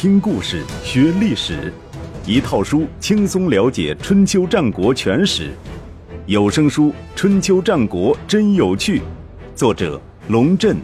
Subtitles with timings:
[0.00, 1.70] 听故事学历史，
[2.26, 5.52] 一套书轻松了解春秋战国全史。
[6.24, 6.84] 有声书
[7.14, 9.00] 《春秋战国真有趣》，
[9.54, 10.78] 作者龙震，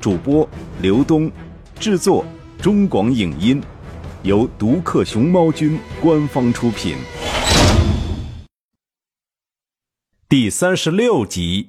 [0.00, 0.48] 主播
[0.82, 1.30] 刘东，
[1.78, 2.26] 制作
[2.60, 3.62] 中广影音，
[4.24, 6.96] 由独克熊猫君官方出品。
[10.28, 11.68] 第三十六集。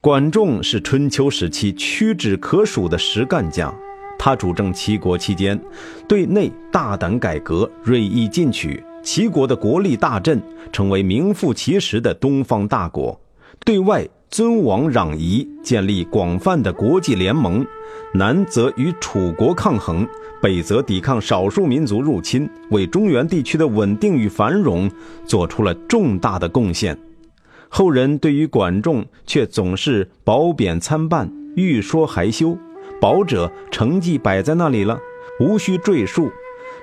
[0.00, 3.72] 管仲是春秋时期屈指可数的实干家。
[4.24, 5.60] 他主政齐国期间，
[6.08, 10.42] 对内大胆改革，锐意进取，齐国的国力大振，
[10.72, 13.14] 成为名副其实的东方大国；
[13.66, 17.66] 对外尊王攘夷，建立广泛的国际联盟，
[18.14, 20.08] 南则与楚国抗衡，
[20.40, 24.90] 北则抵抗少数民族入侵，为中原地区的稳定与繁荣
[25.26, 26.98] 做出了重大的贡献。
[27.68, 32.56] 后人对于管仲却总是褒贬参半，欲说还休。
[33.04, 34.98] 褒者成绩摆在那里了，
[35.38, 36.30] 无需赘述；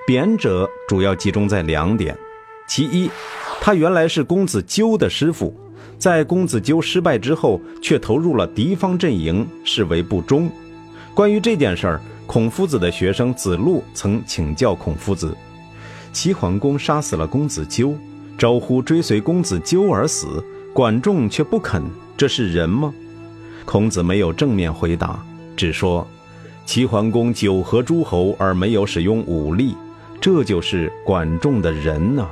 [0.06, 2.16] 贬者主要集中在两点：
[2.68, 3.10] 其一，
[3.60, 5.52] 他原来是公子纠的师傅，
[5.98, 10.48] 在公子纠失败之后，却投入了敌方阵营，视为不忠。
[11.12, 15.36] 关于这件事儿，孔夫子的学生子路曾请教孔夫子：
[16.12, 17.96] 齐桓公杀死了公子纠，
[18.38, 20.40] 招呼追随公子纠而死。
[20.72, 21.82] 管仲却不肯，
[22.16, 22.94] 这是人吗？
[23.64, 25.20] 孔子没有正面回答，
[25.56, 26.06] 只说：
[26.64, 29.76] 齐桓公九合诸侯而没有使用武力，
[30.20, 32.28] 这就是管仲的人呐。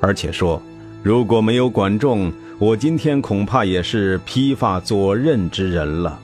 [0.00, 0.60] 而且说，
[1.02, 6.18] 如果没有管仲，我今天恐怕也是披发左衽之人了。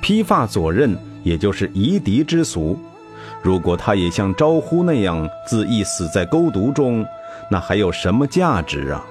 [0.00, 2.78] 披发左衽，也就是夷狄之俗。
[3.42, 7.04] 如果他也像招呼那样自缢死在沟渎中，
[7.50, 9.04] 那还有什么价值啊？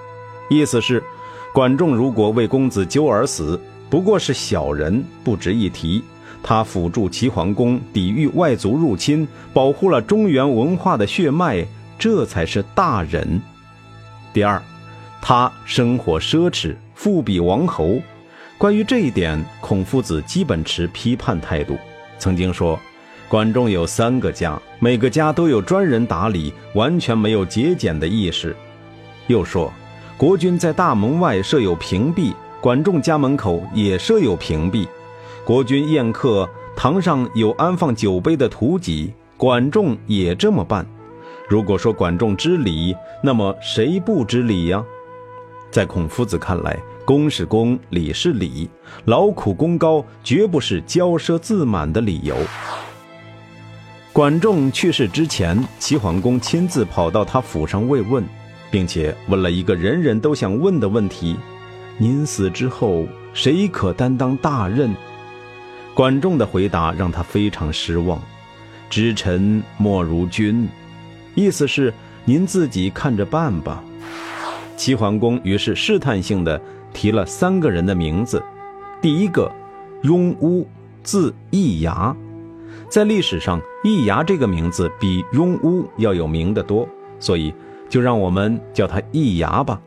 [0.50, 1.02] 意思是。
[1.54, 3.58] 管仲如果为公子纠而死，
[3.90, 6.04] 不过是小人，不值一提。
[6.44, 11.66] 他辅助齐桓公抵御外族入侵，保护了中原文化的血脉，
[11.98, 13.42] 这才是大人。
[14.34, 14.62] 第二，
[15.22, 18.00] 他生活奢侈，富比王侯。
[18.58, 21.78] 关于这一点，孔夫子基本持批判态度。
[22.20, 22.80] 曾经说，
[23.28, 28.56] 管仲有三个家，每个家都有专人打理，完全没有节俭的意识。
[29.28, 29.72] 又说。
[30.18, 34.88] 国君在大门外设有屏蔽，管仲家门口也设有屏蔽。
[35.44, 40.86] 国君宴客，堂上有安放酒杯的图籍，管仲也这么办。
[41.48, 44.84] 如果说管仲知礼，那么谁不知礼呀？
[45.70, 48.70] 在孔夫子看来，公是公，礼是礼，
[49.06, 52.36] 劳苦功高绝不是骄奢自满的理由。
[54.12, 58.24] 管仲去世之前，齐桓公亲自跑到他府上慰问。
[58.72, 61.38] 并且问了一个人人都想问的问题
[61.98, 64.96] ：“您死之后，谁可担当大任？”
[65.94, 68.22] 管仲的回答让他非常失望
[68.90, 70.68] ：“知臣莫如君。”
[71.36, 71.94] 意思是
[72.26, 73.84] 您自己看着办吧。
[74.78, 76.62] 齐桓公于是试探性的
[76.94, 78.44] 提了三个人的名字：
[79.02, 79.52] 第一个，
[80.04, 80.68] 雍巫，
[81.04, 82.16] 字易牙，
[82.90, 86.88] 在历史上，易牙这个名字比雍巫要有名的多，
[87.20, 87.54] 所以。
[87.88, 89.80] 就让我们叫他易牙吧。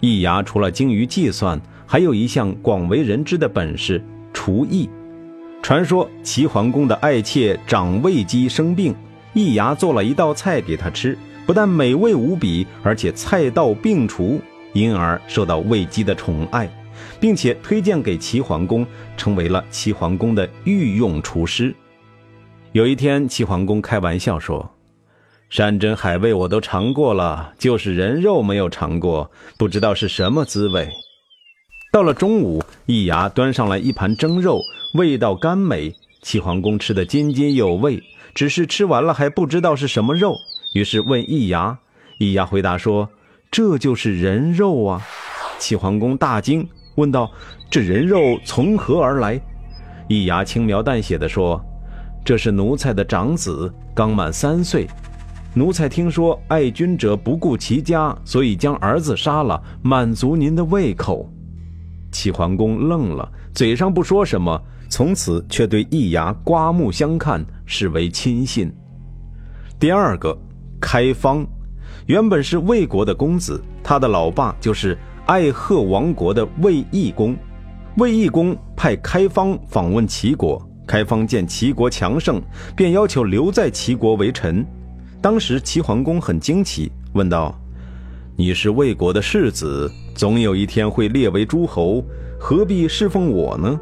[0.00, 4.88] 易牙除了精于计算，还有一项广为人知的本事——厨艺。
[5.60, 8.94] 传说齐桓公的爱妾长卫姬生病，
[9.34, 14.40] 易牙做了一道菜给她吃，不但美味无比，而且菜到病除，
[14.72, 16.70] 因而受到卫姬的宠爱，
[17.18, 18.86] 并且推荐给齐桓公，
[19.16, 21.74] 成为了齐桓公的御用厨师。
[22.72, 24.77] 有一天，齐桓公开玩笑说。
[25.50, 30.86] 山珍海味我都尝过了，就是人肉没有尝过，不知道是什么滋味。
[31.90, 34.60] 到了中午，易牙端上来一盘蒸肉，
[34.92, 38.02] 味道甘美，齐桓公吃得津津有味，
[38.34, 40.36] 只是吃完了还不知道是什么肉，
[40.74, 41.78] 于是问易牙，
[42.18, 43.08] 易牙回答说
[43.50, 45.00] ：“这就是人肉啊！”
[45.58, 47.30] 齐桓公大惊，问道
[47.70, 49.40] ：“这人肉从何而来？”
[50.08, 51.58] 易牙轻描淡写的说
[52.22, 54.86] ：“这是奴才的长子，刚满三岁。”
[55.58, 61.28] 奴才听说爱君者不顾其家，所以将儿子杀了，满足您的胃口。
[62.12, 64.56] 齐桓公愣了，嘴上不说什么，
[64.88, 68.72] 从此却对易牙刮目相看，视为亲信。
[69.80, 70.38] 第二个，
[70.80, 71.44] 开方，
[72.06, 74.96] 原本是魏国的公子，他的老爸就是
[75.26, 77.36] 爱贺王国的魏懿公。
[77.96, 82.40] 魏懿公派开方访问齐国，开方见齐国强盛，
[82.76, 84.64] 便要求留在齐国为臣。
[85.20, 87.52] 当时齐桓公很惊奇，问道
[88.36, 92.04] ：“你是魏国的世子，总有一天会列为诸侯，
[92.38, 93.78] 何必侍奉我呢？”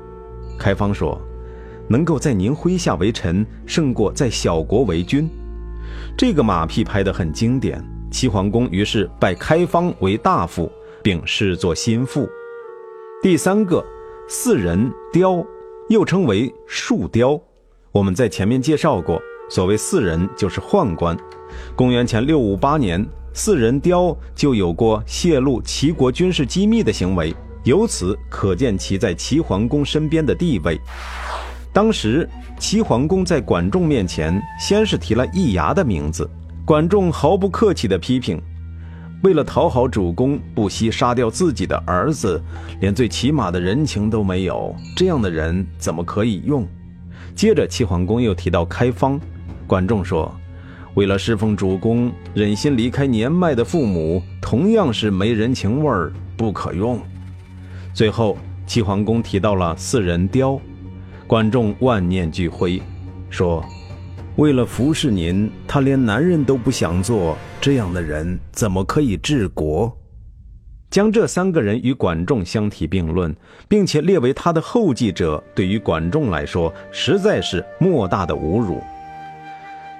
[0.59, 1.21] 开方说
[1.89, 5.29] ：“能够在您麾下为臣，胜过在小国为君。
[6.17, 7.85] 这个马屁拍得很经典。
[8.11, 10.73] 齐桓公于是拜开方为大夫，
[11.03, 12.27] 并视作心腹。
[13.23, 13.85] 第三个，
[14.27, 15.45] 四人雕，
[15.91, 17.39] 又称为树雕。
[17.93, 21.17] 我们在前面介绍过，所谓四人就是宦官。
[21.75, 27.35] 公元前六五八年，四人雕就有过泄露齐国军事机密的行为，
[27.65, 30.81] 由此可见其在齐桓公身边的地位。
[31.73, 32.29] 当时，
[32.59, 36.29] 齐桓公在管仲面前先是提了易牙的名字，
[36.65, 38.41] 管仲毫不客气地批评
[39.23, 42.43] ：“为了讨好主公，不惜杀掉自己的儿子，
[42.81, 46.67] 连最起码的人情都没有，这样的人怎么可以用？”
[47.37, 49.21] 接着，齐桓公又提到开方，
[49.67, 50.35] 管仲说。
[50.95, 56.99] 为了侍奉主公，忍心离开年迈的父母，同样是没人情味儿，不可用。
[57.93, 60.59] 最后，齐桓公提到了四人雕，
[61.27, 62.81] 管仲万念俱灰，
[63.29, 63.63] 说
[64.37, 69.95] ：“为了服侍您，他连男人都不想做，这样的人怎么可以治国？”
[70.89, 73.37] 将这三个人与管仲相提并论，
[73.69, 78.81] 并且列为他的后继者，对于管仲来说，实在是莫大的侮辱。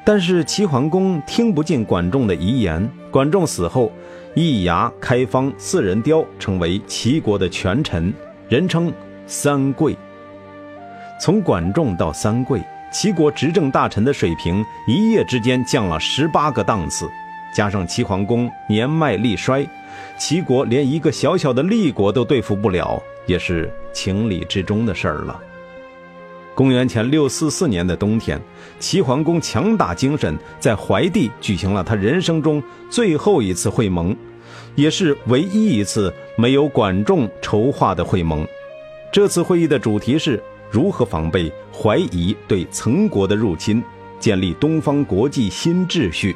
[0.07, 2.89] 但是齐桓公听不进管仲的遗言。
[3.11, 3.91] 管仲死后，
[4.37, 8.15] 易牙、开方四人雕成为齐国的权臣，
[8.49, 8.93] 人称
[9.27, 9.97] 三贵。
[11.21, 12.63] 从管仲到三贵，
[12.93, 17.09] 齐国执政大臣的水平一夜之间降了十八个档次。
[17.53, 19.67] 加上齐桓公年迈力衰，
[20.17, 25.41] 齐国连一个小小的立国都对付不了，也是情理之中的事儿了。
[26.57, 28.41] 公元前六四四年的冬天，
[28.81, 34.17] 齐桓公强打精神，在怀地举行了他人生中最后一次会盟，
[34.75, 38.49] 也是唯一一次没有管仲筹划的会盟。
[39.13, 43.85] 这次会议的主题是如何防备怀疑对曾国的入侵，
[44.19, 46.35] 建立东方国际新秩序。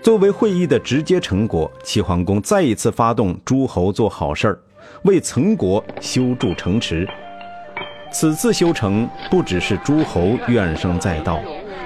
[0.00, 4.60] 作为会议的直接成果，齐桓公再一次发动诸侯做好事儿，
[5.02, 7.04] 为曾国修筑城池。
[8.18, 11.38] 此次修城不只是诸侯怨声载道，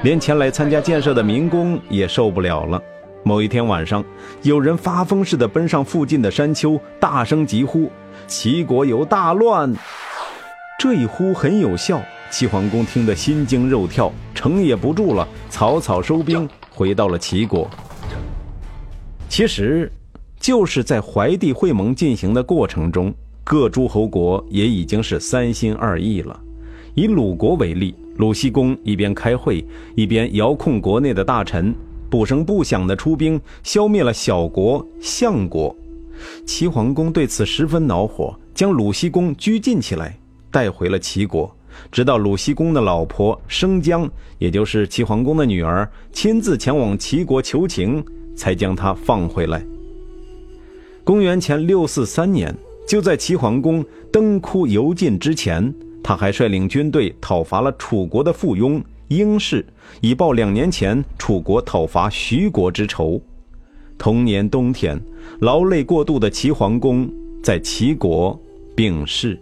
[0.05, 2.81] 连前来参加建设的民工也受不了了。
[3.25, 4.05] 某一天晚上，
[4.43, 7.91] 有人发疯似的奔上附近的山丘，大声疾呼
[8.29, 9.75] ：“齐国有大乱！”
[10.79, 12.01] 这一呼很有效，
[12.31, 17.69] 齐桓公听得心惊肉跳，城也不住了，草草收兵，回到了齐国。
[19.29, 19.91] 其实，
[20.39, 23.13] 就是在怀帝会盟进行的过程中。
[23.51, 26.41] 各诸侯国也已经是三心二意了。
[26.95, 29.67] 以鲁国为例，鲁僖公一边开会，
[29.97, 31.75] 一边遥控国内的大臣，
[32.09, 35.75] 不声不响地出兵消灭了小国相国。
[36.47, 40.17] 齐桓公对此十分恼火，将鲁僖公拘禁起来，
[40.53, 41.53] 带回了齐国。
[41.91, 44.09] 直到鲁僖公的老婆生姜，
[44.39, 48.05] 也就是齐桓公的女儿，亲自前往齐国求情，
[48.37, 49.61] 才将他放回来。
[51.03, 52.57] 公元前六四三年。
[52.91, 55.73] 就在齐桓公登枯游尽之前，
[56.03, 59.65] 他还率领军队讨伐了楚国的附庸英氏，
[60.01, 63.23] 以报两年前楚国讨伐徐国之仇。
[63.97, 65.01] 同年冬天，
[65.39, 67.09] 劳累过度的齐桓公
[67.45, 68.37] 在齐国
[68.75, 69.41] 病逝。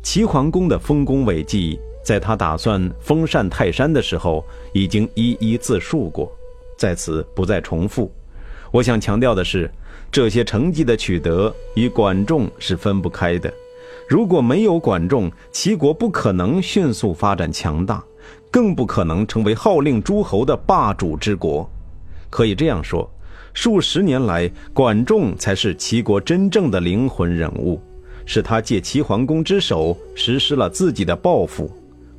[0.00, 6.30] 齐桓公的丰功伟绩，在他打算封禅泰山的时候，已经一一自述过，
[6.78, 8.08] 在此不再重复。
[8.70, 9.68] 我想强调的是。
[10.12, 13.52] 这些成绩的取得与管仲是分不开的。
[14.08, 18.02] 如果没有管仲，齐国不可能迅速发展强大，
[18.50, 21.68] 更不可能成为号令诸侯的霸主之国。
[22.28, 23.08] 可以这样说，
[23.54, 27.80] 数十年来，管仲才是齐国真正的灵魂人物，
[28.26, 31.70] 是他借齐桓公之手实施了自己的抱负。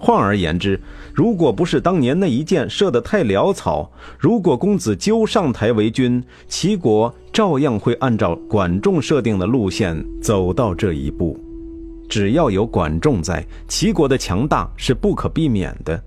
[0.03, 0.79] 换而言之，
[1.13, 11.39] 如果不是当年那一箭射得太潦草，如果公子纠上台为君，齐国照样会按照管仲设定的路线走到这一步。
[12.09, 16.03] 只要有管仲在，齐国的强大是不可避免的。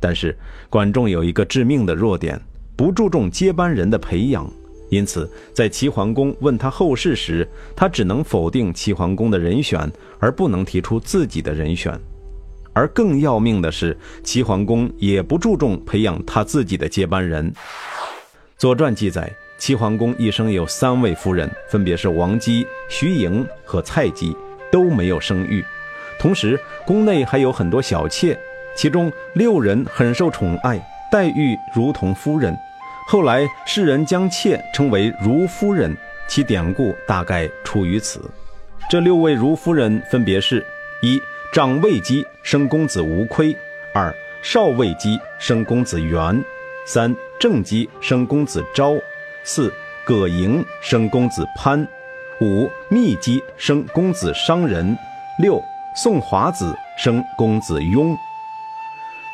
[0.00, 0.34] 但是
[0.70, 2.40] 管仲有一个致命的弱点，
[2.74, 4.50] 不注重接班人的培养，
[4.88, 12.00] 因此在齐桓公问他后事时，他只能否定齐桓公的人选，而不能提出自己的人选。
[12.76, 17.50] 而更要命的是，齐桓公也不注重培养他自己的接班人。
[18.58, 24.36] 《左传》记载，齐桓公一生有三位夫人，分别是王姬、徐盈和蔡姬，
[24.70, 25.64] 都没有生育。
[26.18, 28.38] 同时，宫内还有很多小妾，
[28.76, 30.78] 其中六人很受宠爱，
[31.10, 32.54] 待遇如同夫人。
[33.08, 35.96] 后来世人将妾称为“如夫人”，
[36.28, 38.20] 其典故大概出于此。
[38.90, 40.62] 这六位如夫人分别是：
[41.00, 41.18] 一。
[41.56, 43.56] 长卫姬生公子无亏，
[43.94, 46.36] 二少卫姬生公子元；
[46.86, 48.98] 三正姬生公子昭；
[49.42, 49.72] 四
[50.04, 51.82] 葛莹生公子潘；
[52.42, 54.94] 五密姬生公子商人；
[55.38, 55.58] 六
[55.96, 58.14] 宋华子生公子雍。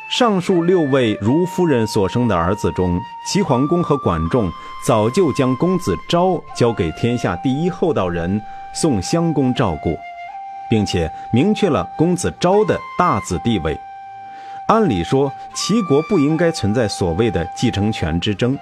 [0.09, 4.49] 上述六位如夫人所生的儿子中，齐桓公和管仲
[4.87, 8.41] 早就将公子昭交给天下第一厚道人
[8.73, 9.97] 宋襄公照顾，
[10.73, 13.79] 并且明确了公子昭的大子地位。
[14.69, 18.57] 按理说，齐国不应该存在所谓的继承权之争，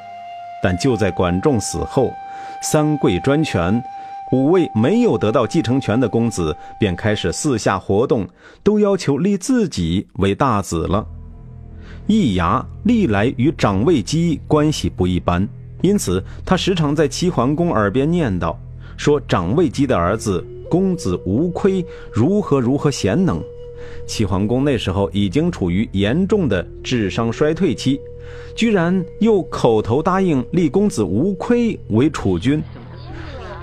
[0.61, 2.13] 但就在管仲死后，
[2.61, 3.81] 三贵专权，
[4.33, 8.27] 五位没有得到继承权的公子便开始四下活动，
[8.61, 11.07] 都要求立自己为大子了。
[12.07, 15.47] 易牙历来与长卫姬关系不一般，
[15.79, 18.53] 因此他时常在齐桓公耳边念叨，
[18.97, 23.43] 说长卫姬的儿子公子无亏如何如何贤能。
[24.05, 27.99] 齐桓公那时候已经处于严重的智商衰退期，
[28.55, 32.63] 居然又口头答应立公子无亏为储君。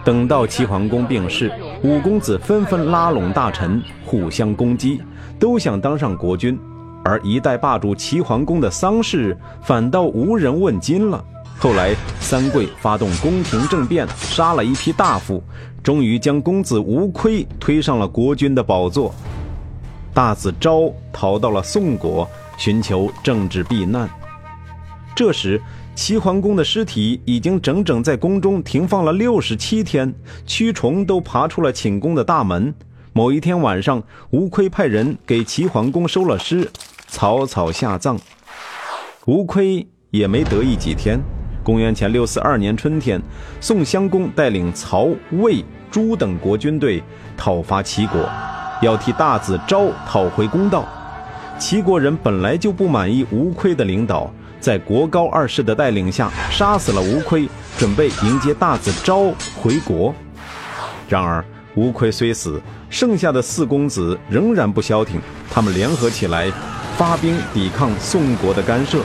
[0.04, 1.50] 等到齐桓公病逝，
[1.82, 5.00] 五公子纷纷拉拢大臣，互相攻击，
[5.38, 6.58] 都想当上国君，
[7.02, 11.24] 而一代霸主齐桓公的丧事反倒无人问津了。
[11.60, 15.42] 后来三桂发动宫廷政变，杀了一批大夫，
[15.82, 19.12] 终于将公子无亏推上了国君的宝座。
[20.14, 24.08] 大子昭逃到了宋国，寻求政治避难。
[25.16, 25.60] 这时，
[25.96, 30.14] 齐桓公的尸体已经整整在宫中停放了六十七天，
[30.46, 32.72] 蛆虫都爬出了寝宫的大门。
[33.12, 34.00] 某一天晚上，
[34.30, 36.70] 吴亏派人给齐桓公收了尸，
[37.08, 38.16] 草草下葬。
[39.26, 41.20] 吴亏也没得意几天。
[41.68, 43.20] 公元前六四二年春天，
[43.60, 47.02] 宋襄公带领曹、魏、朱等国军队
[47.36, 48.26] 讨伐齐国。
[48.80, 50.88] 要替大子昭讨回公道，
[51.58, 57.46] 齐国人本来就不满意吴亏的领导，在国高二世的带领下杀死了吴亏，
[57.76, 60.14] 准备迎接大子昭回国。
[61.06, 61.44] 然而
[61.74, 62.58] 吴亏虽死，
[62.88, 65.20] 剩下的四公子仍然不消停，
[65.50, 66.50] 他们联合起来，
[66.96, 69.02] 发兵抵抗宋国的干涉。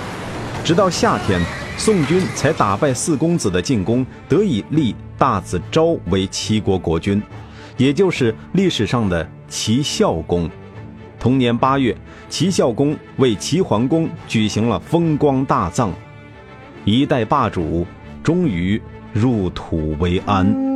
[0.64, 1.42] 直到夏天，
[1.78, 7.22] 宋军才打败四公子的进攻，得以立大子昭为齐国国君，
[7.78, 9.28] 也就是历史上的。
[9.50, 10.50] 齐孝公，
[11.20, 11.96] 同年八月，
[12.28, 15.92] 齐孝公为齐桓公举行了风光大葬，
[16.86, 17.86] 一代霸主
[18.24, 18.82] 终于
[19.14, 20.73] 入土为安。